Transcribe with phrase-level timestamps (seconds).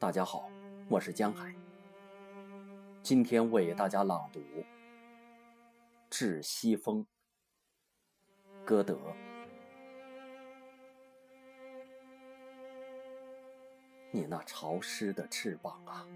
[0.00, 0.48] 大家好，
[0.88, 1.54] 我是江海。
[3.02, 4.40] 今天为大家朗读
[6.08, 7.06] 《致西风》，
[8.64, 8.98] 歌德。
[14.10, 16.08] 你那潮湿的翅膀啊，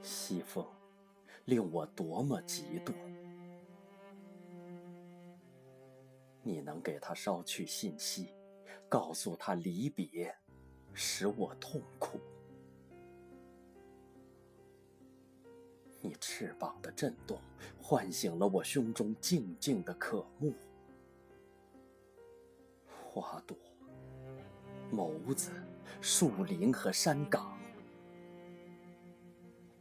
[0.00, 0.64] 西风，
[1.46, 2.92] 令我多么嫉妒！
[6.44, 8.32] 你能给他捎去信息，
[8.88, 10.32] 告诉他离别，
[10.94, 12.20] 使我痛苦。
[16.06, 17.40] 你翅膀的震动，
[17.82, 20.54] 唤醒了我胸中静静的渴慕。
[22.86, 23.56] 花朵、
[24.92, 25.50] 眸子、
[26.00, 27.58] 树林和山岗，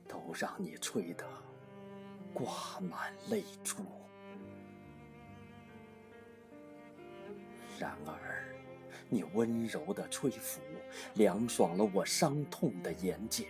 [0.07, 1.23] 都让你吹得
[2.33, 3.83] 挂满泪珠。
[7.77, 8.55] 然而，
[9.09, 10.59] 你温柔的吹拂，
[11.13, 13.45] 凉爽了我伤痛的眼睑。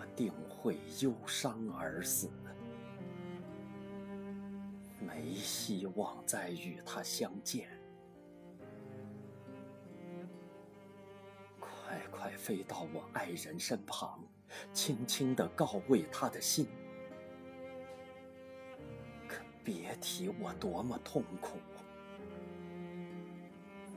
[0.00, 2.30] 我定会忧伤而死，
[4.98, 7.68] 没希望再与他相见。
[11.58, 14.24] 快快飞到我爱人身旁，
[14.72, 16.66] 轻轻地告慰他的心，
[19.28, 21.58] 可别提我多么痛苦，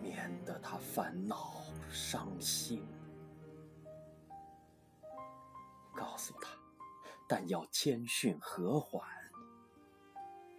[0.01, 2.85] 免得他烦恼伤心。
[7.35, 9.09] 但要谦逊和缓。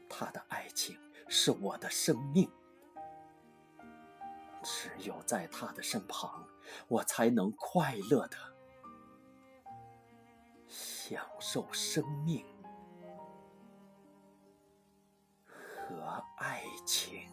[0.08, 2.50] 他的爱情是我的生命，
[4.61, 6.45] 只有在他的身旁，
[6.89, 8.36] 我才能快乐的
[10.67, 12.45] 享受生命
[15.55, 17.30] 和爱情。